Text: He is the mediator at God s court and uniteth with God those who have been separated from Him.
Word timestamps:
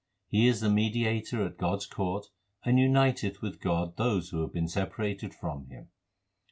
He 0.29 0.47
is 0.47 0.61
the 0.61 0.69
mediator 0.71 1.45
at 1.45 1.57
God 1.59 1.75
s 1.81 1.85
court 1.85 2.25
and 2.65 2.79
uniteth 2.79 3.43
with 3.43 3.61
God 3.61 3.97
those 3.97 4.29
who 4.29 4.41
have 4.41 4.51
been 4.51 4.67
separated 4.67 5.31
from 5.35 5.67
Him. 5.67 5.89